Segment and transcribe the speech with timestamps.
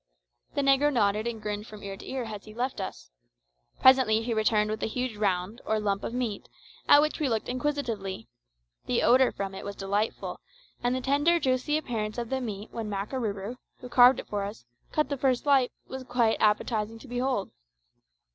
[0.55, 3.11] The negro nodded and grinned from ear to ear as he left us.
[3.81, 6.49] Presently he returned with a huge round, or lump of meat,
[6.89, 8.27] at which we looked inquisitively.
[8.87, 10.39] The odour from it was delightful,
[10.83, 14.65] and the tender, juicy appearance of the meat when Makarooroo, who carved it for us,
[14.91, 17.51] cut the first slice, was quite appetising to behold.